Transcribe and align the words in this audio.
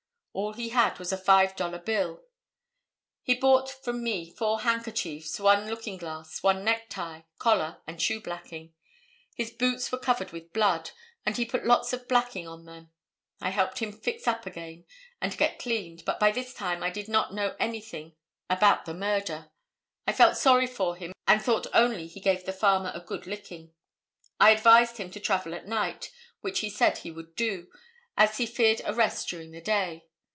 All 0.33 0.53
he 0.53 0.69
had 0.69 0.97
was 0.97 1.11
a 1.11 1.17
five 1.17 1.57
dollar 1.57 1.77
bill. 1.77 2.23
He 3.21 3.35
bought 3.35 3.69
from 3.69 4.01
me 4.01 4.31
four 4.31 4.61
handkerchiefs, 4.61 5.37
one 5.41 5.67
looking 5.69 5.97
glass, 5.97 6.41
one 6.41 6.63
necktie, 6.63 7.23
collar 7.37 7.81
and 7.85 8.01
shoe 8.01 8.21
blacking. 8.21 8.71
His 9.35 9.51
boots 9.51 9.91
were 9.91 9.97
covered 9.99 10.31
with 10.31 10.53
blood, 10.53 10.91
and 11.25 11.35
he 11.35 11.43
put 11.43 11.65
lots 11.65 11.91
of 11.91 12.07
blacking 12.07 12.47
on 12.47 12.63
them. 12.63 12.91
I 13.41 13.49
helped 13.49 13.79
him 13.79 13.91
to 13.91 13.97
fix 13.97 14.25
up 14.25 14.45
again 14.45 14.85
and 15.19 15.37
get 15.37 15.59
cleaned, 15.59 16.05
but 16.05 16.17
by 16.17 16.31
this 16.31 16.53
time 16.53 16.81
I 16.81 16.91
did 16.91 17.09
not 17.09 17.33
know 17.33 17.57
anything 17.59 18.15
about 18.49 18.85
the 18.85 18.93
murder. 18.93 19.51
I 20.07 20.13
felt 20.13 20.37
sorry 20.37 20.65
for 20.65 20.95
him 20.95 21.11
and 21.27 21.41
thought 21.41 21.67
only 21.73 22.07
he 22.07 22.21
gave 22.21 22.45
the 22.45 22.53
farmer 22.53 22.93
a 22.95 23.01
good 23.01 23.27
licking. 23.27 23.73
I 24.39 24.51
advised 24.51 24.95
him 24.95 25.11
to 25.11 25.19
travel 25.19 25.53
at 25.53 25.67
night, 25.67 26.09
which 26.39 26.59
he 26.59 26.69
said 26.69 26.99
he 26.99 27.11
would 27.11 27.35
do, 27.35 27.69
as 28.15 28.37
he 28.37 28.45
feared 28.45 28.81
arrest 28.85 29.27
during 29.27 29.51
the 29.51 29.59
day. 29.59 30.05